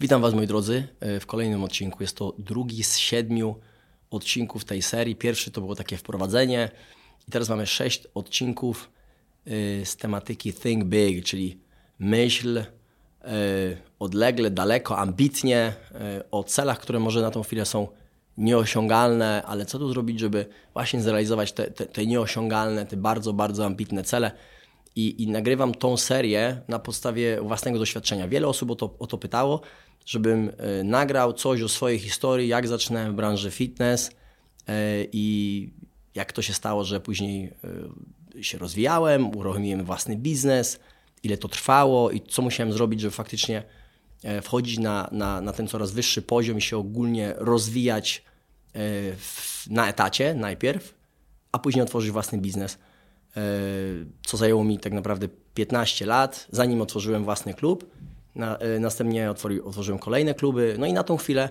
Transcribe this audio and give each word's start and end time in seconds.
Witam 0.00 0.22
Was 0.22 0.34
moi 0.34 0.46
drodzy 0.46 0.84
w 1.20 1.26
kolejnym 1.26 1.64
odcinku. 1.64 2.02
Jest 2.02 2.16
to 2.16 2.34
drugi 2.38 2.84
z 2.84 2.98
siedmiu 2.98 3.56
odcinków 4.10 4.64
tej 4.64 4.82
serii. 4.82 5.16
Pierwszy 5.16 5.50
to 5.50 5.60
było 5.60 5.74
takie 5.74 5.96
wprowadzenie 5.96 6.70
i 7.28 7.30
teraz 7.30 7.48
mamy 7.48 7.66
sześć 7.66 8.06
odcinków 8.14 8.90
y, 9.46 9.82
z 9.84 9.96
tematyki 9.96 10.52
Think 10.52 10.84
Big, 10.84 11.24
czyli 11.24 11.60
myśl 11.98 12.58
y, 12.58 12.64
odlegle, 13.98 14.50
daleko, 14.50 14.98
ambitnie 14.98 15.72
o 16.30 16.44
celach, 16.44 16.78
które 16.78 16.98
może 16.98 17.22
na 17.22 17.30
tą 17.30 17.42
chwilę 17.42 17.66
są 17.66 17.88
nieosiągalne, 18.36 19.42
ale 19.46 19.66
co 19.66 19.78
tu 19.78 19.88
zrobić, 19.88 20.20
żeby 20.20 20.46
właśnie 20.72 21.02
zrealizować 21.02 21.52
te, 21.52 21.70
te, 21.70 21.86
te 21.86 22.06
nieosiągalne, 22.06 22.86
te 22.86 22.96
bardzo, 22.96 23.32
bardzo 23.32 23.66
ambitne 23.66 24.04
cele. 24.04 24.30
I, 24.96 25.22
I, 25.22 25.28
nagrywam 25.28 25.74
tą 25.74 25.96
serię 25.96 26.60
na 26.68 26.78
podstawie 26.78 27.40
własnego 27.40 27.78
doświadczenia. 27.78 28.28
Wiele 28.28 28.48
osób 28.48 28.70
o 28.70 28.74
to, 28.74 28.94
o 28.98 29.06
to 29.06 29.18
pytało, 29.18 29.60
żebym 30.06 30.52
nagrał 30.84 31.32
coś 31.32 31.62
o 31.62 31.68
swojej 31.68 31.98
historii, 31.98 32.48
jak 32.48 32.68
zaczynałem 32.68 33.12
w 33.12 33.16
branży 33.16 33.50
fitness 33.50 34.10
i 35.12 35.68
jak 36.14 36.32
to 36.32 36.42
się 36.42 36.54
stało, 36.54 36.84
że 36.84 37.00
później 37.00 37.52
y, 38.34 38.44
się 38.44 38.58
rozwijałem, 38.58 39.36
uruchomiłem 39.36 39.84
własny 39.84 40.16
biznes, 40.16 40.80
ile 41.22 41.36
to 41.36 41.48
trwało 41.48 42.10
i 42.10 42.20
co 42.20 42.42
musiałem 42.42 42.72
zrobić, 42.72 43.00
żeby 43.00 43.10
faktycznie 43.10 43.62
e, 44.22 44.42
wchodzić 44.42 44.78
na, 44.78 45.08
na, 45.12 45.40
na 45.40 45.52
ten 45.52 45.68
coraz 45.68 45.92
wyższy 45.92 46.22
poziom 46.22 46.58
i 46.58 46.62
się 46.62 46.76
ogólnie 46.76 47.34
rozwijać 47.36 48.24
e, 48.72 48.80
w, 49.16 49.66
na 49.70 49.88
etacie 49.88 50.34
najpierw, 50.34 50.94
a 51.52 51.58
później 51.58 51.82
otworzyć 51.82 52.10
własny 52.10 52.38
biznes. 52.38 52.78
E, 53.36 53.40
co 54.26 54.36
zajęło 54.36 54.64
mi 54.64 54.78
tak 54.78 54.92
naprawdę 54.92 55.28
15 55.54 56.06
lat, 56.06 56.46
zanim 56.50 56.80
otworzyłem 56.80 57.24
własny 57.24 57.54
klub. 57.54 57.90
Na, 58.34 58.58
następnie 58.80 59.30
otworzyłem 59.64 59.98
kolejne 59.98 60.34
kluby. 60.34 60.76
No 60.78 60.86
i 60.86 60.92
na 60.92 61.02
tą 61.02 61.16
chwilę 61.16 61.50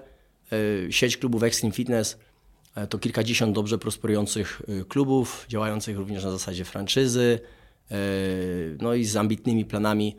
sieć 0.89 1.17
klubów 1.17 1.43
Extreme 1.43 1.75
Fitness 1.75 2.17
E, 2.75 2.87
to 2.87 2.99
kilkadziesiąt 2.99 3.55
dobrze 3.55 3.77
prosperujących 3.77 4.61
e, 4.67 4.85
klubów, 4.85 5.45
działających 5.49 5.97
również 5.97 6.23
na 6.23 6.31
zasadzie 6.31 6.65
franczyzy, 6.65 7.39
e, 7.91 7.95
no 8.81 8.93
i 8.93 9.05
z 9.05 9.15
ambitnymi 9.15 9.65
planami 9.65 10.15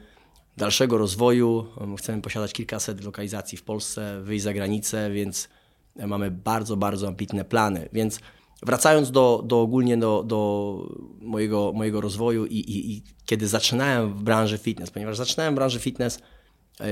dalszego 0.56 0.98
rozwoju. 0.98 1.66
Chcemy 1.98 2.22
posiadać 2.22 2.52
kilkaset 2.52 3.04
lokalizacji 3.04 3.58
w 3.58 3.62
Polsce, 3.62 4.20
wyjść 4.22 4.44
za 4.44 4.52
granicę, 4.52 5.10
więc 5.10 5.48
mamy 5.96 6.30
bardzo, 6.30 6.76
bardzo 6.76 7.08
ambitne 7.08 7.44
plany. 7.44 7.88
Więc 7.92 8.20
wracając 8.62 9.10
do, 9.10 9.42
do 9.46 9.60
ogólnie 9.60 9.96
do, 9.96 10.22
do 10.26 10.88
mojego, 11.20 11.72
mojego 11.74 12.00
rozwoju 12.00 12.46
i, 12.46 12.56
i, 12.56 12.92
i 12.92 13.02
kiedy 13.26 13.48
zaczynałem 13.48 14.14
w 14.14 14.22
branży 14.22 14.58
fitness, 14.58 14.90
ponieważ 14.90 15.16
zaczynałem 15.16 15.54
w 15.54 15.56
branży 15.56 15.80
fitness 15.80 16.18
E, 16.18 16.22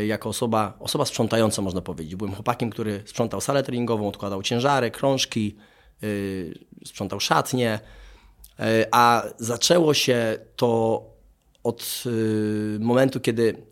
jako 0.06 0.28
osoba, 0.28 0.77
osoba 0.81 1.05
sprzątająca, 1.05 1.62
można 1.62 1.81
powiedzieć. 1.81 2.17
Byłem 2.17 2.34
chłopakiem, 2.34 2.70
który 2.70 3.03
sprzątał 3.06 3.41
salę 3.41 3.62
treningową, 3.62 4.08
odkładał 4.08 4.42
ciężary, 4.42 4.91
krążki, 4.91 5.56
yy, 6.03 6.58
sprzątał 6.84 7.20
szatnie, 7.20 7.81
yy, 8.59 8.64
a 8.91 9.22
zaczęło 9.39 9.94
się 9.94 10.39
to 10.56 11.03
od 11.64 12.05
yy, 12.06 12.78
momentu, 12.81 13.20
kiedy 13.20 13.62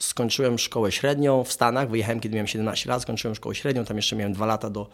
skończyłem 0.00 0.58
szkołę 0.58 0.92
średnią 0.92 1.44
w 1.44 1.52
Stanach. 1.52 1.90
Wyjechałem, 1.90 2.20
kiedy 2.20 2.34
miałem 2.34 2.46
17 2.46 2.90
lat, 2.90 3.02
skończyłem 3.02 3.34
szkołę 3.34 3.54
średnią, 3.54 3.84
tam 3.84 3.96
jeszcze 3.96 4.16
miałem 4.16 4.32
dwa 4.32 4.46
lata 4.46 4.70
do, 4.70 4.88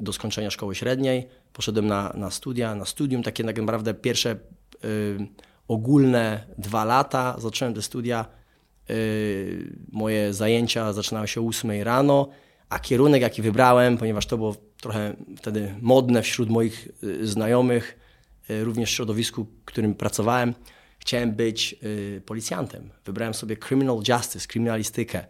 do 0.00 0.12
skończenia 0.12 0.50
szkoły 0.50 0.74
średniej. 0.74 1.28
Poszedłem 1.52 1.86
na, 1.86 2.12
na 2.14 2.30
studia, 2.30 2.74
na 2.74 2.84
studium, 2.84 3.22
takie 3.22 3.44
tak 3.44 3.58
naprawdę 3.58 3.94
pierwsze 3.94 4.36
ogólne 5.68 6.46
dwa 6.58 6.84
lata. 6.84 7.36
Zacząłem 7.38 7.74
te 7.74 7.82
studia 7.82 8.26
moje 9.92 10.34
zajęcia 10.34 10.92
zaczynały 10.92 11.28
się 11.28 11.40
o 11.40 11.44
8 11.44 11.82
rano, 11.82 12.28
a 12.68 12.78
kierunek, 12.78 13.22
jaki 13.22 13.42
wybrałem, 13.42 13.98
ponieważ 13.98 14.26
to 14.26 14.36
było 14.36 14.56
trochę 14.80 15.16
wtedy 15.36 15.74
modne 15.80 16.22
wśród 16.22 16.50
moich 16.50 16.88
y, 17.04 17.26
znajomych, 17.26 17.98
y, 18.50 18.64
również 18.64 18.90
w 18.90 18.94
środowisku, 18.94 19.44
w 19.44 19.64
którym 19.64 19.94
pracowałem, 19.94 20.54
chciałem 20.98 21.32
być 21.32 21.76
policjantem. 22.26 22.90
Wybrałem 23.04 23.34
sobie 23.34 23.56
criminal 23.56 23.96
justice, 24.08 24.48
kryminalistykę. 24.48 25.24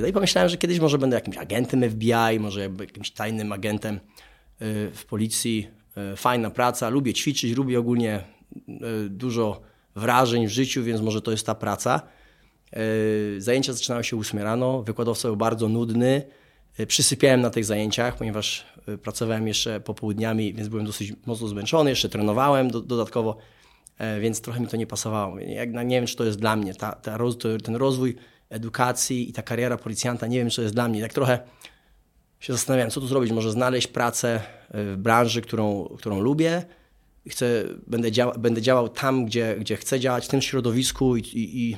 No 0.00 0.06
i 0.06 0.12
pomyślałem, 0.12 0.48
że 0.48 0.56
kiedyś 0.56 0.80
może 0.80 0.98
będę 0.98 1.16
jakimś 1.16 1.36
agentem 1.36 1.90
FBI, 1.90 2.40
może 2.40 2.70
jakimś 2.80 3.10
tajnym 3.10 3.52
agentem 3.52 4.00
w 4.94 5.04
policji. 5.08 5.68
Fajna 6.16 6.50
praca, 6.50 6.88
lubię 6.88 7.14
ćwiczyć, 7.14 7.56
lubię 7.56 7.78
ogólnie 7.78 8.24
dużo 9.08 9.60
wrażeń 9.96 10.46
w 10.46 10.50
życiu, 10.50 10.84
więc 10.84 11.00
może 11.00 11.22
to 11.22 11.30
jest 11.30 11.46
ta 11.46 11.54
praca. 11.54 12.02
E, 12.72 13.40
zajęcia 13.40 13.72
zaczynały 13.72 14.04
się 14.04 14.18
8 14.18 14.38
rano, 14.38 14.82
wykładowca 14.82 15.28
był 15.28 15.36
bardzo 15.36 15.68
nudny. 15.68 16.22
E, 16.78 16.86
przysypiałem 16.86 17.40
na 17.40 17.50
tych 17.50 17.64
zajęciach, 17.64 18.16
ponieważ 18.16 18.66
e, 18.88 18.98
pracowałem 18.98 19.48
jeszcze 19.48 19.80
popołudniami, 19.80 20.54
więc 20.54 20.68
byłem 20.68 20.86
dosyć 20.86 21.12
mocno 21.26 21.48
zmęczony, 21.48 21.90
jeszcze 21.90 22.08
trenowałem 22.08 22.70
do, 22.70 22.80
dodatkowo, 22.80 23.36
więc 24.20 24.40
trochę 24.40 24.60
mi 24.60 24.66
to 24.66 24.76
nie 24.76 24.86
pasowało. 24.86 25.38
Jak, 25.38 25.72
nie 25.72 25.96
wiem, 25.96 26.06
czy 26.06 26.16
to 26.16 26.24
jest 26.24 26.38
dla 26.38 26.56
mnie. 26.56 26.74
Ta, 26.74 26.92
ta 26.92 27.18
ten 27.64 27.76
rozwój 27.76 28.16
edukacji 28.50 29.30
i 29.30 29.32
ta 29.32 29.42
kariera 29.42 29.76
policjanta, 29.76 30.26
nie 30.26 30.38
wiem, 30.38 30.50
czy 30.50 30.56
to 30.56 30.62
jest 30.62 30.74
dla 30.74 30.88
mnie. 30.88 31.02
Tak 31.02 31.12
trochę 31.12 31.38
się 32.40 32.52
zastanawiałem, 32.52 32.90
co 32.90 33.00
tu 33.00 33.06
zrobić. 33.06 33.32
Może 33.32 33.50
znaleźć 33.50 33.86
pracę 33.86 34.40
w 34.70 34.96
branży, 34.98 35.42
którą, 35.42 35.84
którą 35.98 36.20
lubię. 36.20 36.64
Chcę, 37.28 37.64
będę, 37.86 38.12
dział, 38.12 38.32
będę 38.38 38.62
działał 38.62 38.88
tam, 38.88 39.26
gdzie, 39.26 39.56
gdzie 39.60 39.76
chcę 39.76 40.00
działać, 40.00 40.24
w 40.24 40.28
tym 40.28 40.42
środowisku 40.42 41.16
i, 41.16 41.22
i 41.34 41.76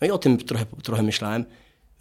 no 0.00 0.06
i 0.06 0.10
o 0.10 0.18
tym 0.18 0.36
trochę, 0.36 0.66
trochę 0.82 1.02
myślałem. 1.02 1.44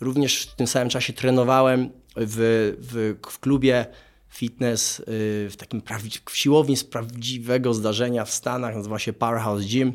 Również 0.02 0.46
w 0.46 0.56
tym 0.56 0.68
samym 0.68 0.90
czasie 0.90 1.14
trenowałem 1.14 1.90
w, 2.16 2.74
w, 2.80 3.16
w 3.31 3.40
klubie 3.40 3.86
fitness, 4.30 5.00
y, 5.00 5.04
w 5.50 5.56
takim 5.58 5.81
w 6.30 6.38
siłowni 6.38 6.78
z 6.78 6.84
prawdziwego 6.84 7.74
zdarzenia 7.74 8.26
w 8.26 8.31
Stanach, 8.31 8.76
nazywa 8.76 9.00
się 9.00 9.14
Powerhouse 9.14 9.66
Gym. 9.66 9.94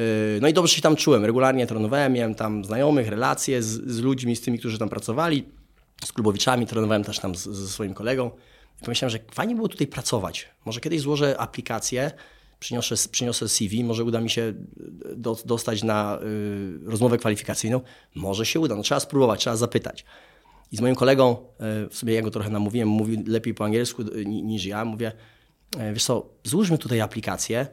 Y, 0.00 0.38
no 0.42 0.48
i 0.48 0.52
dobrze 0.52 0.74
się 0.74 0.82
tam 0.82 0.96
czułem, 0.96 1.24
regularnie 1.24 1.66
trenowałem, 1.66 2.12
miałem 2.12 2.34
tam 2.34 2.64
znajomych, 2.64 3.08
relacje 3.08 3.62
z, 3.62 3.90
z 3.90 4.00
ludźmi, 4.00 4.36
z 4.36 4.40
tymi, 4.40 4.58
którzy 4.58 4.78
tam 4.78 4.88
pracowali, 4.88 5.44
z 6.04 6.12
klubowiczami, 6.12 6.66
trenowałem 6.66 7.04
też 7.04 7.18
tam 7.18 7.34
ze 7.34 7.68
swoim 7.68 7.94
kolegą. 7.94 8.30
I 8.82 8.84
pomyślałem, 8.84 9.10
że 9.10 9.18
fajnie 9.32 9.54
było 9.54 9.68
tutaj 9.68 9.86
pracować. 9.86 10.48
Może 10.64 10.80
kiedyś 10.80 11.00
złożę 11.00 11.38
aplikację, 11.38 12.10
przyniosę, 12.62 13.08
przyniosę 13.08 13.48
CV, 13.48 13.84
może 13.84 14.04
uda 14.04 14.20
mi 14.20 14.30
się 14.30 14.42
e, 14.42 14.54
do, 15.16 15.36
dostać 15.44 15.82
na 15.82 16.18
y, 16.22 16.90
rozmowę 16.90 17.18
kwalifikacyjną. 17.18 17.80
Może 18.14 18.46
się 18.46 18.60
uda, 18.60 18.76
no 18.76 18.82
trzeba 18.82 19.00
spróbować, 19.00 19.40
trzeba 19.40 19.56
zapytać. 19.56 20.04
I 20.72 20.76
z 20.76 20.80
moim 20.80 20.94
kolegą, 20.94 21.36
y, 21.86 21.88
w 21.88 21.96
sobie 21.96 22.14
ja 22.14 22.22
go 22.22 22.30
trochę 22.30 22.50
namówiłem, 22.50 22.88
mówił 22.88 23.22
lepiej 23.26 23.54
po 23.54 23.64
angielsku 23.64 24.02
y, 24.02 24.26
niż 24.26 24.64
ja, 24.64 24.84
mówię, 24.84 25.12
wiesz 25.92 26.04
co, 26.04 26.28
złóżmy 26.44 26.78
tutaj 26.78 27.00
aplikację, 27.00 27.66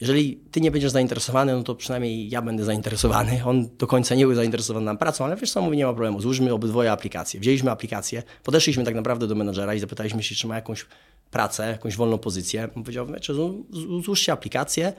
jeżeli 0.00 0.36
ty 0.50 0.60
nie 0.60 0.70
będziesz 0.70 0.90
zainteresowany, 0.90 1.52
no 1.52 1.62
to 1.62 1.74
przynajmniej 1.74 2.30
ja 2.30 2.42
będę 2.42 2.64
zainteresowany. 2.64 3.44
On 3.44 3.68
do 3.78 3.86
końca 3.86 4.14
nie 4.14 4.26
był 4.26 4.34
zainteresowany 4.34 4.86
nam 4.86 4.98
pracą, 4.98 5.24
ale 5.24 5.36
wiesz 5.36 5.52
co, 5.52 5.62
mówi, 5.62 5.76
nie 5.76 5.86
ma 5.86 5.92
problemu, 5.92 6.20
złóżmy 6.20 6.52
obydwoje 6.52 6.92
aplikacje. 6.92 7.40
Wzięliśmy 7.40 7.70
aplikację, 7.70 8.22
podeszliśmy 8.42 8.84
tak 8.84 8.94
naprawdę 8.94 9.26
do 9.26 9.34
menadżera 9.34 9.74
i 9.74 9.80
zapytaliśmy 9.80 10.22
się, 10.22 10.34
czy 10.34 10.46
ma 10.46 10.54
jakąś 10.54 10.86
pracę, 11.30 11.66
jakąś 11.70 11.96
wolną 11.96 12.18
pozycję. 12.18 12.68
On 12.76 12.82
powiedział, 12.82 13.06
że 13.20 13.34
złóżcie 14.04 14.32
aplikację 14.32 14.92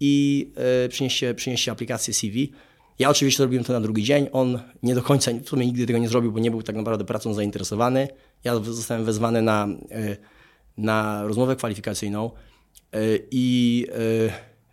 i 0.00 0.46
yy, 0.82 0.88
przynieście, 0.88 1.34
przynieście 1.34 1.72
aplikację 1.72 2.14
CV. 2.14 2.52
Ja 2.98 3.10
oczywiście 3.10 3.38
zrobiłem 3.38 3.64
to 3.64 3.72
na 3.72 3.80
drugi 3.80 4.02
dzień. 4.02 4.28
On 4.32 4.60
nie 4.82 4.94
do 4.94 5.02
końca, 5.02 5.30
w 5.44 5.48
sumie 5.48 5.66
nigdy 5.66 5.86
tego 5.86 5.98
nie 5.98 6.08
zrobił, 6.08 6.32
bo 6.32 6.38
nie 6.38 6.50
był 6.50 6.62
tak 6.62 6.76
naprawdę 6.76 7.04
pracą 7.04 7.34
zainteresowany. 7.34 8.08
Ja 8.44 8.58
zostałem 8.58 9.04
wezwany 9.04 9.42
na, 9.42 9.68
yy, 9.90 10.16
na 10.76 11.22
rozmowę 11.22 11.56
kwalifikacyjną 11.56 12.30
i 13.30 13.86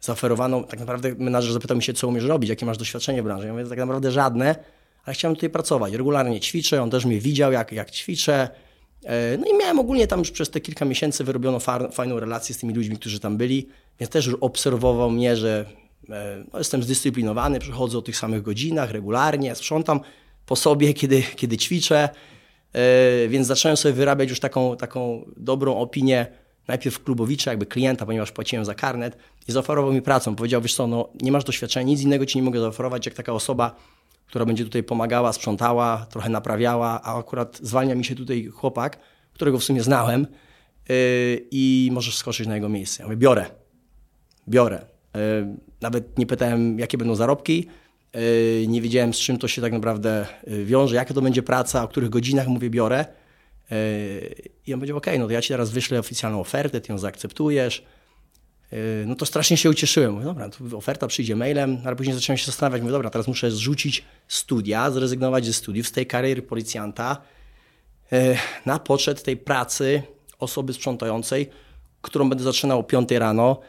zaoferowano, 0.01 0.63
tak 0.63 0.79
naprawdę 0.79 1.15
menadżer 1.17 1.53
zapytał 1.53 1.77
mi 1.77 1.83
się, 1.83 1.93
co 1.93 2.07
umiesz 2.07 2.23
robić, 2.23 2.49
jakie 2.49 2.65
masz 2.65 2.77
doświadczenie 2.77 3.21
w 3.21 3.25
branży. 3.25 3.47
Ja 3.47 3.53
mówię, 3.53 3.65
tak 3.65 3.79
naprawdę 3.79 4.11
żadne, 4.11 4.55
ale 5.05 5.13
chciałem 5.13 5.35
tutaj 5.35 5.49
pracować. 5.49 5.93
Regularnie 5.93 6.39
ćwiczę, 6.39 6.81
on 6.81 6.89
też 6.89 7.05
mnie 7.05 7.19
widział, 7.19 7.51
jak, 7.51 7.71
jak 7.71 7.91
ćwiczę, 7.91 8.49
E, 9.05 9.37
no 9.37 9.45
i 9.47 9.57
miałem 9.57 9.79
ogólnie 9.79 10.07
tam 10.07 10.19
już 10.19 10.31
przez 10.31 10.49
te 10.49 10.61
kilka 10.61 10.85
miesięcy 10.85 11.23
wyrobioną 11.23 11.59
fajną 11.91 12.19
relację 12.19 12.55
z 12.55 12.57
tymi 12.57 12.73
ludźmi, 12.73 12.97
którzy 12.97 13.19
tam 13.19 13.37
byli, 13.37 13.67
więc 13.99 14.11
też 14.11 14.29
obserwował 14.41 15.11
mnie, 15.11 15.35
że 15.35 15.65
e, 16.09 16.43
no, 16.53 16.59
jestem 16.59 16.83
zdyscyplinowany, 16.83 17.59
przychodzę 17.59 17.97
o 17.97 18.01
tych 18.01 18.17
samych 18.17 18.41
godzinach 18.41 18.91
regularnie, 18.91 19.55
sprzątam 19.55 19.99
po 20.45 20.55
sobie, 20.55 20.93
kiedy, 20.93 21.23
kiedy 21.35 21.57
ćwiczę, 21.57 22.09
e, 22.73 23.27
więc 23.27 23.47
zacząłem 23.47 23.77
sobie 23.77 23.93
wyrabiać 23.93 24.29
już 24.29 24.39
taką, 24.39 24.77
taką 24.77 25.25
dobrą 25.37 25.77
opinię 25.77 26.27
najpierw 26.67 27.03
klubowicza, 27.03 27.51
jakby 27.51 27.65
klienta, 27.65 28.05
ponieważ 28.05 28.31
płaciłem 28.31 28.65
za 28.65 28.75
karnet 28.75 29.17
i 29.47 29.51
zaoferował 29.51 29.93
mi 29.93 30.01
pracę. 30.01 30.35
Powiedział, 30.35 30.61
wiesz 30.61 30.75
co, 30.75 30.87
no, 30.87 31.09
nie 31.21 31.31
masz 31.31 31.43
doświadczenia, 31.43 31.85
nic 31.85 32.01
innego 32.01 32.25
ci 32.25 32.37
nie 32.37 32.43
mogę 32.43 32.59
zaoferować, 32.59 33.05
jak 33.05 33.15
taka 33.15 33.33
osoba, 33.33 33.75
która 34.27 34.45
będzie 34.45 34.63
tutaj 34.63 34.83
pomagała, 34.83 35.33
sprzątała, 35.33 36.05
trochę 36.09 36.29
naprawiała, 36.29 37.01
a 37.03 37.17
akurat 37.19 37.59
zwalnia 37.61 37.95
mi 37.95 38.05
się 38.05 38.15
tutaj 38.15 38.45
chłopak, 38.45 38.99
którego 39.33 39.59
w 39.59 39.63
sumie 39.63 39.83
znałem 39.83 40.27
yy, 40.89 40.95
i 41.51 41.89
możesz 41.91 42.17
skoczyć 42.17 42.47
na 42.47 42.55
jego 42.55 42.69
miejsce. 42.69 43.03
Ja 43.03 43.07
mówię, 43.07 43.17
biorę, 43.17 43.45
biorę. 44.49 44.85
Yy, 45.15 45.21
nawet 45.81 46.17
nie 46.17 46.25
pytałem, 46.25 46.79
jakie 46.79 46.97
będą 46.97 47.15
zarobki, 47.15 47.67
Yy, 48.59 48.67
nie 48.67 48.81
wiedziałem, 48.81 49.13
z 49.13 49.17
czym 49.17 49.37
to 49.37 49.47
się 49.47 49.61
tak 49.61 49.73
naprawdę 49.73 50.25
yy, 50.47 50.65
wiąże, 50.65 50.95
jaka 50.95 51.13
to 51.13 51.21
będzie 51.21 51.43
praca, 51.43 51.83
o 51.83 51.87
których 51.87 52.09
godzinach 52.09 52.47
mówię 52.47 52.69
biorę. 52.69 53.05
Yy, 53.73 54.51
I 54.67 54.73
on 54.73 54.79
powiedział, 54.79 54.97
ok, 54.97 55.07
no 55.19 55.25
to 55.25 55.31
ja 55.31 55.41
ci 55.41 55.49
teraz 55.49 55.71
wyślę 55.71 55.99
oficjalną 55.99 56.39
ofertę, 56.39 56.81
ty 56.81 56.91
ją 56.91 56.97
zaakceptujesz. 56.97 57.83
No 59.05 59.15
to 59.15 59.25
strasznie 59.25 59.57
się 59.57 59.69
ucieszyłem. 59.69 60.13
Mówię, 60.13 60.25
dobra, 60.25 60.49
oferta 60.75 61.07
przyjdzie 61.07 61.35
mailem, 61.35 61.77
ale 61.85 61.95
później 61.95 62.15
zacząłem 62.15 62.37
się 62.37 62.45
zastanawiać, 62.45 62.81
mówię, 62.81 62.91
dobra, 62.91 63.09
teraz 63.09 63.27
muszę 63.27 63.51
zrzucić 63.51 64.05
studia, 64.27 64.91
zrezygnować 64.91 65.45
ze 65.45 65.53
studiów, 65.53 65.87
z 65.87 65.91
tej 65.91 66.07
kariery 66.07 66.41
policjanta 66.41 67.17
na 68.65 68.79
poczet 68.79 69.23
tej 69.23 69.37
pracy 69.37 70.03
osoby 70.39 70.73
sprzątającej, 70.73 71.49
którą 72.01 72.29
będę 72.29 72.43
zaczynał 72.43 72.79
o 72.79 72.83
5 72.83 73.11
rano. 73.11 73.59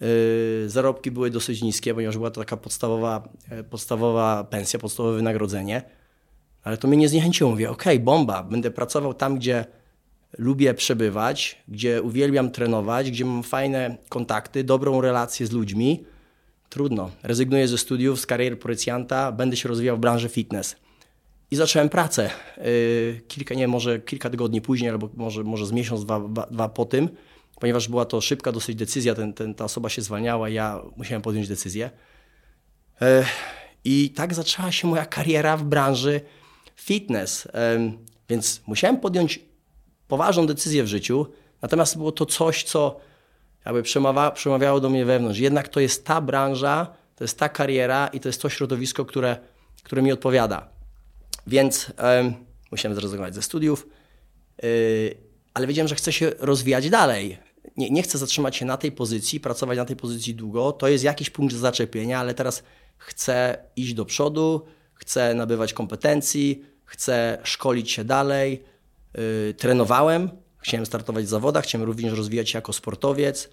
Yy, 0.00 0.68
zarobki 0.70 1.10
były 1.10 1.30
dosyć 1.30 1.62
niskie, 1.62 1.94
ponieważ 1.94 2.16
była 2.16 2.30
to 2.30 2.40
taka 2.40 2.56
podstawowa, 2.56 3.28
podstawowa 3.70 4.44
pensja, 4.44 4.78
podstawowe 4.78 5.16
wynagrodzenie. 5.16 5.82
Ale 6.62 6.76
to 6.76 6.88
mnie 6.88 6.96
nie 6.96 7.08
zniechęciło. 7.08 7.50
Mówię, 7.50 7.70
ok, 7.70 7.84
bomba, 8.00 8.42
będę 8.42 8.70
pracował 8.70 9.14
tam, 9.14 9.36
gdzie 9.36 9.64
lubię 10.38 10.74
przebywać, 10.74 11.62
gdzie 11.68 12.02
uwielbiam 12.02 12.50
trenować, 12.50 13.10
gdzie 13.10 13.24
mam 13.24 13.42
fajne 13.42 13.96
kontakty, 14.08 14.64
dobrą 14.64 15.00
relację 15.00 15.46
z 15.46 15.52
ludźmi. 15.52 16.04
Trudno. 16.68 17.10
Rezygnuję 17.22 17.68
ze 17.68 17.78
studiów, 17.78 18.20
z 18.20 18.26
kariery 18.26 18.56
policjanta, 18.56 19.32
będę 19.32 19.56
się 19.56 19.68
rozwijał 19.68 19.96
w 19.96 20.00
branży 20.00 20.28
fitness. 20.28 20.76
I 21.50 21.56
zacząłem 21.56 21.88
pracę. 21.88 22.30
Yy, 22.56 23.20
kilka, 23.28 23.54
nie, 23.54 23.68
może 23.68 24.00
kilka 24.00 24.30
tygodni 24.30 24.60
później, 24.60 24.90
albo 24.90 25.08
może, 25.14 25.44
może 25.44 25.66
z 25.66 25.72
miesiąc, 25.72 26.04
dwa, 26.04 26.20
dwa 26.50 26.68
po 26.68 26.84
tym 26.84 27.08
ponieważ 27.62 27.88
była 27.88 28.04
to 28.04 28.20
szybka 28.20 28.52
dosyć 28.52 28.76
decyzja, 28.76 29.14
ten, 29.14 29.32
ten, 29.32 29.54
ta 29.54 29.64
osoba 29.64 29.88
się 29.88 30.02
zwalniała 30.02 30.48
ja 30.48 30.80
musiałem 30.96 31.22
podjąć 31.22 31.48
decyzję. 31.48 31.90
E, 33.02 33.24
I 33.84 34.10
tak 34.10 34.34
zaczęła 34.34 34.72
się 34.72 34.88
moja 34.88 35.06
kariera 35.06 35.56
w 35.56 35.64
branży 35.64 36.20
fitness. 36.76 37.48
Więc 38.28 38.60
musiałem 38.66 38.96
podjąć 39.00 39.40
poważną 40.08 40.46
decyzję 40.46 40.84
w 40.84 40.86
życiu, 40.86 41.26
natomiast 41.62 41.96
było 41.96 42.12
to 42.12 42.26
coś, 42.26 42.64
co 42.64 43.00
jakby 43.66 43.82
przemawia, 43.82 44.30
przemawiało 44.30 44.80
do 44.80 44.90
mnie 44.90 45.04
wewnątrz. 45.04 45.38
Jednak 45.38 45.68
to 45.68 45.80
jest 45.80 46.04
ta 46.04 46.20
branża, 46.20 46.86
to 47.16 47.24
jest 47.24 47.38
ta 47.38 47.48
kariera 47.48 48.06
i 48.06 48.20
to 48.20 48.28
jest 48.28 48.42
to 48.42 48.48
środowisko, 48.48 49.04
które, 49.04 49.36
które 49.82 50.02
mi 50.02 50.12
odpowiada. 50.12 50.68
Więc 51.46 51.92
um, 51.98 52.34
musiałem 52.70 52.96
zrezygnować 52.96 53.34
ze 53.34 53.42
studiów, 53.42 53.88
yy, 54.62 54.68
ale 55.54 55.66
wiedziałem, 55.66 55.88
że 55.88 55.94
chcę 55.94 56.12
się 56.12 56.32
rozwijać 56.38 56.90
dalej 56.90 57.38
nie, 57.76 57.90
nie 57.90 58.02
chcę 58.02 58.18
zatrzymać 58.18 58.56
się 58.56 58.64
na 58.64 58.76
tej 58.76 58.92
pozycji, 58.92 59.40
pracować 59.40 59.78
na 59.78 59.84
tej 59.84 59.96
pozycji 59.96 60.34
długo. 60.34 60.72
To 60.72 60.88
jest 60.88 61.04
jakiś 61.04 61.30
punkt 61.30 61.54
zaczepienia, 61.54 62.20
ale 62.20 62.34
teraz 62.34 62.62
chcę 62.98 63.58
iść 63.76 63.94
do 63.94 64.04
przodu, 64.04 64.62
chcę 65.02 65.34
nabywać 65.34 65.72
kompetencji, 65.72 66.64
chcę 66.84 67.38
szkolić 67.44 67.90
się 67.90 68.04
dalej. 68.04 68.62
Yy, 69.14 69.54
trenowałem, 69.54 70.30
chciałem 70.58 70.86
startować 70.86 71.24
w 71.24 71.28
zawodach, 71.28 71.64
chciałem 71.64 71.86
również 71.86 72.12
rozwijać 72.12 72.50
się 72.50 72.58
jako 72.58 72.72
sportowiec. 72.72 73.48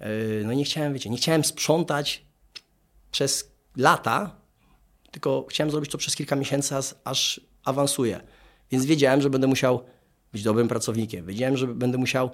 Yy, 0.00 0.06
no 0.44 0.52
nie 0.52 0.64
chciałem, 0.64 0.92
wiecie, 0.92 1.10
nie 1.10 1.16
chciałem 1.16 1.44
sprzątać 1.44 2.24
przez 3.10 3.52
lata, 3.76 4.36
tylko 5.10 5.46
chciałem 5.48 5.70
zrobić 5.70 5.90
to 5.90 5.98
przez 5.98 6.16
kilka 6.16 6.36
miesięcy, 6.36 6.74
aż 7.04 7.40
awansuję. 7.64 8.20
Więc 8.70 8.84
wiedziałem, 8.84 9.22
że 9.22 9.30
będę 9.30 9.46
musiał 9.46 9.84
być 10.32 10.42
dobrym 10.42 10.68
pracownikiem. 10.68 11.26
Wiedziałem, 11.26 11.56
że 11.56 11.66
będę 11.66 11.98
musiał 11.98 12.30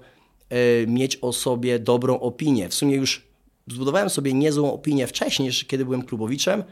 E, 0.49 0.87
mieć 0.87 1.17
o 1.21 1.33
sobie 1.33 1.79
dobrą 1.79 2.19
opinię. 2.19 2.69
W 2.69 2.73
sumie 2.73 2.95
już 2.95 3.27
zbudowałem 3.67 4.09
sobie 4.09 4.33
niezłą 4.33 4.73
opinię 4.73 5.07
wcześniej, 5.07 5.51
kiedy 5.67 5.85
byłem 5.85 6.01
klubowiczem, 6.01 6.63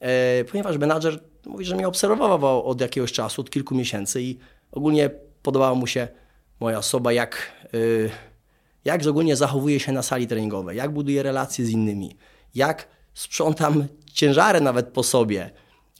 e, 0.00 0.44
ponieważ 0.44 0.78
menadżer 0.78 1.20
mówi, 1.46 1.64
że 1.64 1.76
mnie 1.76 1.88
obserwował 1.88 2.64
od 2.64 2.80
jakiegoś 2.80 3.12
czasu, 3.12 3.40
od 3.40 3.50
kilku 3.50 3.74
miesięcy 3.74 4.22
i 4.22 4.38
ogólnie 4.72 5.10
podobała 5.42 5.74
mu 5.74 5.86
się 5.86 6.08
moja 6.60 6.78
osoba, 6.78 7.12
jak, 7.12 7.52
e, 7.64 7.78
jak 8.84 9.06
ogólnie 9.06 9.36
zachowuje 9.36 9.80
się 9.80 9.92
na 9.92 10.02
sali 10.02 10.26
treningowej, 10.26 10.76
jak 10.76 10.90
buduje 10.90 11.22
relacje 11.22 11.64
z 11.64 11.70
innymi, 11.70 12.16
jak 12.54 12.88
sprzątam 13.14 13.86
ciężary 14.12 14.60
nawet 14.60 14.88
po 14.88 15.02
sobie, 15.02 15.50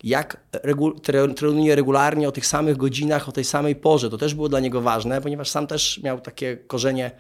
jak 0.05 0.41
regu 0.53 1.01
trenuje 1.37 1.77
regularnie 1.77 2.29
o 2.29 2.33
tych 2.33 2.47
samych 2.47 2.77
godzinach, 2.77 3.29
o 3.29 3.33
tej 3.33 3.45
samej 3.45 3.77
porze. 3.77 4.11
To 4.11 4.19
też 4.19 4.35
było 4.35 4.49
dla 4.49 4.61
niego 4.61 4.81
ważne, 4.81 5.21
ponieważ 5.21 5.51
sam 5.51 5.67
też 5.67 6.03
miał 6.03 6.21
takie 6.21 6.57
korzenie 6.57 7.11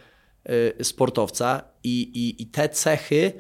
y, 0.81 0.85
sportowca 0.85 1.62
i, 1.85 2.00
i, 2.00 2.43
i 2.43 2.47
te 2.47 2.69
cechy, 2.69 3.32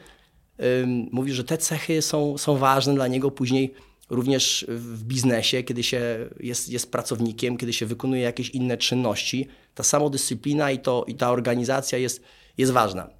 mówi, 1.12 1.32
że 1.32 1.44
te 1.44 1.58
cechy 1.58 2.02
są, 2.02 2.38
są 2.38 2.56
ważne 2.56 2.94
dla 2.94 3.06
niego 3.06 3.30
później 3.30 3.74
również 4.10 4.66
w 4.68 5.04
biznesie, 5.04 5.62
kiedy 5.62 5.82
się 5.82 6.28
jest, 6.40 6.68
jest 6.68 6.92
pracownikiem, 6.92 7.56
kiedy 7.56 7.72
się 7.72 7.86
wykonuje 7.86 8.22
jakieś 8.22 8.50
inne 8.50 8.76
czynności. 8.76 9.48
Ta 9.74 9.82
samodyscyplina 9.82 10.70
i, 10.70 10.78
to, 10.78 11.04
i 11.06 11.14
ta 11.14 11.30
organizacja 11.30 11.98
jest, 11.98 12.22
jest 12.58 12.72
ważna. 12.72 13.10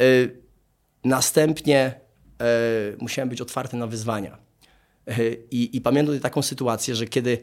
Y, 0.00 0.42
następnie 1.04 2.00
y, 2.92 2.96
musiałem 3.00 3.28
być 3.28 3.40
otwarty 3.40 3.76
na 3.76 3.86
wyzwania 3.86 4.38
i, 5.50 5.76
i 5.76 5.80
pamiętam 5.80 6.20
taką 6.20 6.42
sytuację, 6.42 6.94
że 6.94 7.06
kiedy 7.06 7.38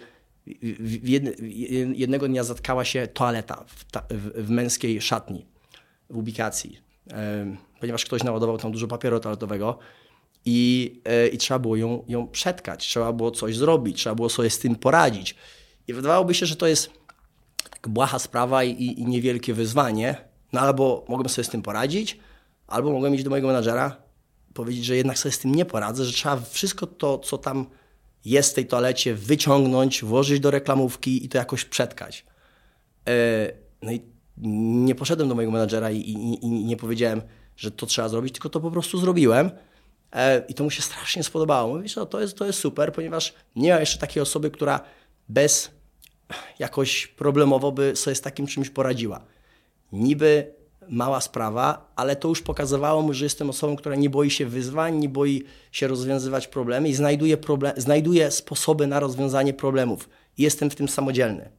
jednego 1.94 2.28
dnia 2.28 2.44
zatkała 2.44 2.86
się 2.86 3.08
toaleta 3.08 3.66
w, 3.68 3.92
ta, 3.92 4.04
w, 4.10 4.46
w 4.46 4.50
męskiej 4.50 5.02
szatni, 5.02 5.46
w 6.10 6.18
ubikacji, 6.18 6.82
ponieważ 7.80 8.06
ktoś 8.06 8.24
naładował 8.24 8.58
tam 8.58 8.72
dużo 8.72 8.88
papieru 8.88 9.20
toaletowego 9.20 9.80
i, 10.50 11.02
e, 11.06 11.28
i 11.28 11.38
trzeba 11.38 11.60
było 11.60 11.76
ją, 11.76 12.04
ją 12.08 12.28
przetkać, 12.28 12.88
trzeba 12.88 13.14
było 13.14 13.32
coś 13.32 13.58
zrobić, 13.58 13.98
trzeba 13.98 14.16
było 14.16 14.30
sobie 14.30 14.50
z 14.50 14.60
tym 14.60 14.76
poradzić. 14.76 15.36
I 15.88 15.94
wydawałoby 15.94 16.34
się, 16.34 16.46
że 16.46 16.56
to 16.56 16.68
jest 16.68 16.92
tak 17.70 17.88
błaha 17.88 18.20
sprawa 18.20 18.64
i, 18.64 18.84
i, 18.84 19.06
niewielkie 19.06 19.54
wyzwanie, 19.54 20.16
no 20.54 20.60
albo 20.60 21.06
mogłem 21.10 21.30
sobie 21.30 21.46
z 21.46 21.50
tym 21.50 21.62
poradzić, 21.62 22.20
albo 22.68 22.92
mogłem 22.92 23.16
iść 23.16 23.24
do 23.24 23.30
mojego 23.30 23.48
menadżera 23.48 23.98
powiedzieć, 24.54 24.86
że 24.86 24.96
jednak 24.96 25.20
sobie 25.20 25.32
z 25.32 25.40
tym 25.40 25.56
nie 25.56 25.66
poradzę, 25.66 26.06
że 26.06 26.14
trzeba 26.14 26.40
wszystko 26.50 26.88
to, 26.88 27.18
co 27.18 27.38
tam 27.38 27.66
jest 28.26 28.52
w 28.52 28.54
tej 28.54 28.68
toalecie, 28.68 29.16
wyciągnąć, 29.16 30.04
włożyć 30.04 30.40
do 30.40 30.52
reklamówki 30.52 31.26
i 31.26 31.30
to 31.30 31.38
jakoś 31.38 31.66
przetkać. 31.66 32.26
E, 33.08 33.52
no 33.82 33.92
i 33.92 34.02
nie 34.38 34.96
poszedłem 34.96 35.30
do 35.30 35.36
mojego 35.36 35.52
menadżera 35.52 35.92
i, 35.92 35.98
i, 35.98 36.46
i 36.46 36.50
nie 36.50 36.78
powiedziałem, 36.78 37.22
że 37.58 37.72
to 37.72 37.86
trzeba 37.86 38.10
zrobić, 38.10 38.34
tylko 38.34 38.50
to 38.50 38.60
po 38.60 38.72
prostu 38.72 38.98
zrobiłem. 38.98 39.52
E, 40.14 40.44
I 40.48 40.54
to 40.54 40.64
mu 40.64 40.72
się 40.72 40.82
strasznie 40.82 41.24
spodobało. 41.24 41.76
Mówisz, 41.76 41.96
no 41.96 42.06
to 42.06 42.22
jest, 42.22 42.38
to 42.38 42.46
jest 42.46 42.60
super, 42.60 42.94
ponieważ 42.94 43.34
nie 43.56 43.74
ma 43.74 43.80
jeszcze 43.80 43.98
takiej 43.98 44.24
osoby, 44.24 44.52
która 44.52 44.80
bez 45.30 45.72
jakoś 46.60 47.08
problemowo 47.08 47.72
by 47.72 47.96
sobie 47.96 48.16
z 48.16 48.22
takim 48.22 48.48
czymś 48.48 48.70
poradziła. 48.70 49.22
Niby 49.92 50.54
mała 50.90 51.22
sprawa, 51.22 51.92
ale 51.96 52.16
to 52.16 52.28
już 52.28 52.42
pokazywało 52.42 53.02
mu, 53.02 53.14
że 53.14 53.26
jestem 53.26 53.50
osobą, 53.50 53.76
która 53.76 53.96
nie 53.96 54.10
boi 54.10 54.30
się 54.30 54.46
wyzwań, 54.46 54.98
nie 54.98 55.10
boi 55.10 55.44
się 55.72 55.88
rozwiązywać 55.88 56.48
problemy 56.48 56.90
i 56.90 56.94
znajduje, 56.94 57.38
problem, 57.38 57.74
znajduje 57.78 58.32
sposoby 58.32 58.88
na 58.88 59.00
rozwiązanie 59.00 59.54
problemów. 59.54 60.10
Jestem 60.38 60.70
w 60.70 60.76
tym 60.76 60.90
samodzielny. 60.90 61.50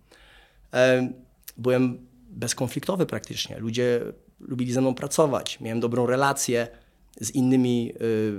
Byłem 1.56 2.06
bezkonfliktowy 2.30 3.06
praktycznie. 3.06 3.58
Ludzie 3.58 4.00
lubili 4.40 4.72
ze 4.72 4.80
mną 4.80 4.94
pracować. 4.94 5.60
Miałem 5.60 5.80
dobrą 5.80 6.06
relację 6.06 6.68
z 7.20 7.30
innymi 7.30 7.92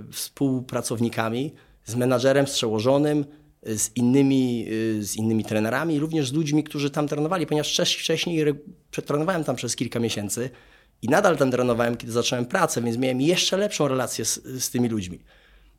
y, 0.10 0.12
współpracownikami, 0.12 1.54
z 1.86 1.96
menadżerem, 1.96 2.48
z 2.48 2.54
przełożonym, 2.54 3.26
z 3.64 3.96
innymi, 3.96 4.66
y, 4.72 5.04
z 5.04 5.16
innymi 5.16 5.46
trenerami, 5.46 6.00
również 6.00 6.30
z 6.30 6.34
ludźmi, 6.34 6.64
którzy 6.64 6.90
tam 6.90 7.08
trenowali, 7.08 7.48
ponieważ 7.48 7.80
wcześniej 7.80 8.46
przetrenowałem 8.92 9.44
tam 9.44 9.56
przez 9.56 9.76
kilka 9.76 10.00
miesięcy 10.00 10.50
i 11.02 11.08
nadal 11.08 11.38
tam 11.38 11.52
trenowałem, 11.52 11.98
kiedy 11.98 12.12
zacząłem 12.12 12.46
pracę, 12.46 12.82
więc 12.82 12.98
miałem 12.98 13.22
jeszcze 13.22 13.58
lepszą 13.58 13.88
relację 13.88 14.26
z, 14.26 14.44
z 14.64 14.70
tymi 14.70 14.90
ludźmi. 14.90 15.20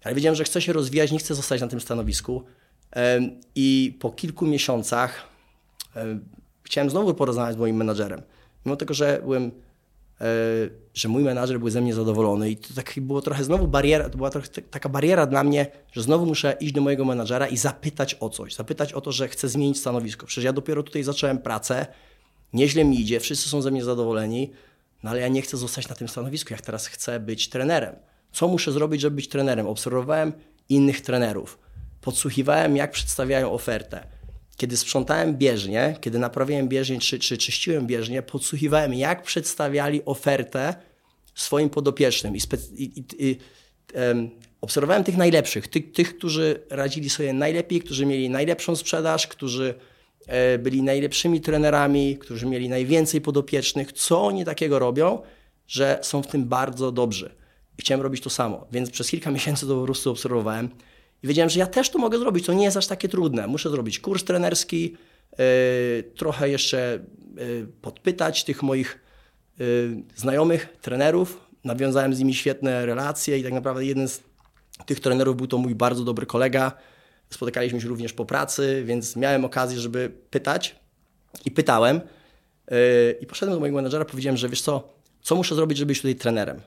Ale 0.04 0.14
wiedziałem, 0.14 0.36
że 0.36 0.44
chcę 0.44 0.62
się 0.62 0.72
rozwijać, 0.72 1.12
nie 1.12 1.18
chcę 1.18 1.34
zostać 1.34 1.60
na 1.60 1.68
tym 1.68 1.80
stanowisku. 1.80 2.44
I 3.54 3.96
po 4.00 4.10
kilku 4.10 4.46
miesiącach 4.46 5.28
chciałem 6.62 6.90
znowu 6.90 7.14
porozmawiać 7.14 7.54
z 7.54 7.58
moim 7.58 7.76
menadżerem. 7.76 8.22
Mimo 8.66 8.76
tego, 8.76 8.94
że 8.94 9.20
byłem, 9.22 9.50
że 10.94 11.08
mój 11.08 11.22
menadżer 11.22 11.58
był 11.58 11.70
ze 11.70 11.80
mnie 11.80 11.94
zadowolony 11.94 12.50
i 12.50 12.56
to 12.56 12.74
tak 12.74 12.94
było 12.96 13.22
trochę 13.22 13.44
znowu 13.44 13.68
bariera, 13.68 14.10
to 14.10 14.16
była 14.16 14.30
trochę 14.30 14.48
taka 14.48 14.88
bariera 14.88 15.26
dla 15.26 15.44
mnie, 15.44 15.66
że 15.92 16.02
znowu 16.02 16.26
muszę 16.26 16.56
iść 16.60 16.72
do 16.72 16.80
mojego 16.80 17.04
menadżera 17.04 17.46
i 17.46 17.56
zapytać 17.56 18.16
o 18.20 18.30
coś, 18.30 18.54
zapytać 18.54 18.92
o 18.92 19.00
to, 19.00 19.12
że 19.12 19.28
chcę 19.28 19.48
zmienić 19.48 19.78
stanowisko. 19.78 20.26
Przecież 20.26 20.44
ja 20.44 20.52
dopiero 20.52 20.82
tutaj 20.82 21.02
zacząłem 21.02 21.38
pracę, 21.38 21.86
nieźle 22.52 22.84
mi 22.84 23.00
idzie, 23.00 23.20
wszyscy 23.20 23.48
są 23.48 23.62
ze 23.62 23.70
mnie 23.70 23.84
zadowoleni, 23.84 24.50
no 25.02 25.10
ale 25.10 25.20
ja 25.20 25.28
nie 25.28 25.42
chcę 25.42 25.56
zostać 25.56 25.88
na 25.88 25.94
tym 25.94 26.08
stanowisku, 26.08 26.52
jak 26.52 26.60
teraz 26.60 26.86
chcę 26.86 27.20
być 27.20 27.48
trenerem. 27.48 27.96
Co 28.32 28.48
muszę 28.48 28.72
zrobić, 28.72 29.00
żeby 29.00 29.16
być 29.16 29.28
trenerem? 29.28 29.66
Obserwowałem 29.66 30.32
innych 30.68 31.00
trenerów, 31.00 31.58
podsłuchiwałem, 32.00 32.76
jak 32.76 32.90
przedstawiają 32.90 33.52
ofertę. 33.52 34.06
Kiedy 34.56 34.76
sprzątałem 34.76 35.36
bieżnię, 35.36 35.96
kiedy 36.00 36.18
naprawiałem 36.18 36.68
bieżnię 36.68 36.98
czy, 36.98 37.18
czy 37.18 37.38
czyściłem 37.38 37.86
bieżnię, 37.86 38.22
podsłuchiwałem, 38.22 38.94
jak 38.94 39.22
przedstawiali 39.22 40.04
ofertę 40.04 40.74
swoim 41.34 41.70
podopiecznym. 41.70 42.36
I, 42.36 42.40
i, 42.76 43.04
i, 43.18 43.38
um, 43.94 44.30
obserwowałem 44.60 45.04
tych 45.04 45.16
najlepszych, 45.16 45.68
tych, 45.68 45.92
tych, 45.92 46.16
którzy 46.16 46.62
radzili 46.70 47.10
sobie 47.10 47.32
najlepiej, 47.32 47.80
którzy 47.80 48.06
mieli 48.06 48.30
najlepszą 48.30 48.76
sprzedaż, 48.76 49.26
którzy 49.26 49.74
e, 50.26 50.58
byli 50.58 50.82
najlepszymi 50.82 51.40
trenerami, 51.40 52.18
którzy 52.18 52.46
mieli 52.46 52.68
najwięcej 52.68 53.20
podopiecznych, 53.20 53.92
co 53.92 54.22
oni 54.22 54.44
takiego 54.44 54.78
robią, 54.78 55.22
że 55.68 55.98
są 56.02 56.22
w 56.22 56.26
tym 56.26 56.44
bardzo 56.44 56.92
dobrzy. 56.92 57.34
I 57.78 57.82
chciałem 57.82 58.02
robić 58.02 58.22
to 58.22 58.30
samo, 58.30 58.66
więc 58.72 58.90
przez 58.90 59.10
kilka 59.10 59.30
miesięcy 59.30 59.66
to 59.66 59.76
po 59.76 59.84
prostu 59.84 60.10
obserwowałem 60.10 60.68
i 61.22 61.26
wiedziałem, 61.26 61.50
że 61.50 61.58
ja 61.58 61.66
też 61.66 61.90
to 61.90 61.98
mogę 61.98 62.18
zrobić, 62.18 62.46
to 62.46 62.52
nie 62.52 62.64
jest 62.64 62.76
aż 62.76 62.86
takie 62.86 63.08
trudne. 63.08 63.46
Muszę 63.46 63.70
zrobić 63.70 64.00
kurs 64.00 64.24
trenerski, 64.24 64.96
yy, 65.38 66.02
trochę 66.16 66.48
jeszcze 66.48 67.04
yy, 67.36 67.66
podpytać 67.82 68.44
tych 68.44 68.62
moich 68.62 69.00
yy, 69.58 70.02
znajomych 70.16 70.76
trenerów. 70.80 71.40
Nawiązałem 71.64 72.14
z 72.14 72.18
nimi 72.18 72.34
świetne 72.34 72.86
relacje 72.86 73.38
i 73.38 73.42
tak 73.42 73.52
naprawdę 73.52 73.84
jeden 73.84 74.08
z 74.08 74.22
tych 74.86 75.00
trenerów 75.00 75.36
był 75.36 75.46
to 75.46 75.58
mój 75.58 75.74
bardzo 75.74 76.04
dobry 76.04 76.26
kolega. 76.26 76.72
Spotykaliśmy 77.30 77.80
się 77.80 77.88
również 77.88 78.12
po 78.12 78.24
pracy, 78.24 78.82
więc 78.86 79.16
miałem 79.16 79.44
okazję, 79.44 79.80
żeby 79.80 80.12
pytać 80.30 80.76
i 81.44 81.50
pytałem. 81.50 82.00
I 83.20 83.26
poszedłem 83.26 83.56
do 83.56 83.60
mojego 83.60 83.76
menedżera, 83.76 84.04
powiedziałem, 84.04 84.36
że 84.36 84.48
wiesz 84.48 84.62
co, 84.62 84.88
co 85.22 85.36
muszę 85.36 85.54
zrobić, 85.54 85.78
żeby 85.78 85.88
być 85.88 85.98
tutaj 85.98 86.14
trenerem? 86.14 86.60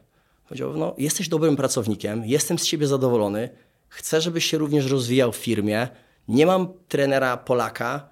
Powiedział, 0.48 0.78
no 0.78 0.96
jesteś 0.98 1.30
dobrym 1.30 1.56
pracownikiem, 1.56 2.26
jestem 2.26 2.60
z 2.60 2.66
ciebie 2.66 2.88
zadowolony, 2.88 3.50
chcę, 3.88 4.22
żebyś 4.22 4.46
się 4.46 4.58
również 4.58 4.92
rozwijał 4.92 5.32
w 5.32 5.38
firmie, 5.38 5.88
nie 6.28 6.46
mam 6.46 6.74
trenera 6.88 7.38
Polaka, 7.38 8.10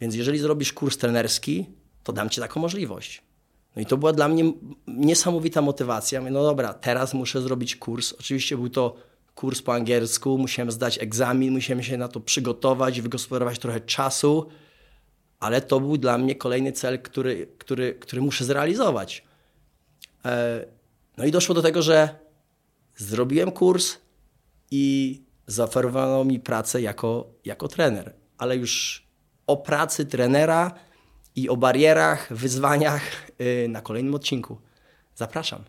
więc 0.00 0.14
jeżeli 0.14 0.38
zrobisz 0.38 0.72
kurs 0.72 0.98
trenerski, 0.98 1.66
to 2.04 2.12
dam 2.12 2.30
ci 2.30 2.40
taką 2.40 2.60
możliwość. 2.60 3.22
No 3.76 3.82
i 3.82 3.86
to 3.86 3.96
była 3.96 4.12
dla 4.12 4.28
mnie 4.28 4.52
niesamowita 4.86 5.62
motywacja. 5.62 6.20
Mówię, 6.20 6.32
no 6.32 6.42
dobra, 6.42 6.74
teraz 6.74 7.14
muszę 7.14 7.42
zrobić 7.42 7.76
kurs. 7.76 8.12
Oczywiście 8.12 8.56
był 8.56 8.68
to 8.68 8.96
kurs 9.34 9.62
po 9.62 9.74
angielsku, 9.74 10.38
musiałem 10.38 10.70
zdać 10.70 10.98
egzamin, 10.98 11.54
musiałem 11.54 11.82
się 11.82 11.96
na 11.96 12.08
to 12.08 12.20
przygotować, 12.20 13.00
wygospodarować 13.00 13.58
trochę 13.58 13.80
czasu, 13.80 14.48
ale 15.40 15.60
to 15.60 15.80
był 15.80 15.96
dla 15.96 16.18
mnie 16.18 16.34
kolejny 16.34 16.72
cel, 16.72 17.02
który, 17.02 17.48
który, 17.58 17.94
który 17.94 18.22
muszę 18.22 18.44
zrealizować. 18.44 19.24
E, 20.24 20.64
no 21.16 21.24
i 21.24 21.30
doszło 21.30 21.54
do 21.54 21.62
tego, 21.62 21.82
że 21.82 22.18
zrobiłem 22.96 23.52
kurs 23.52 23.98
i 24.70 25.22
zaoferowano 25.46 26.24
mi 26.24 26.40
pracę 26.40 26.80
jako, 26.80 27.26
jako 27.44 27.68
trener, 27.68 28.14
ale 28.38 28.56
już 28.56 29.06
o 29.46 29.56
pracy 29.56 30.06
trenera 30.06 30.74
i 31.36 31.48
o 31.48 31.56
barierach, 31.56 32.32
wyzwaniach 32.34 33.02
y, 33.40 33.68
na 33.68 33.80
kolejnym 33.80 34.14
odcinku. 34.14 34.58
Zapraszam. 35.14 35.64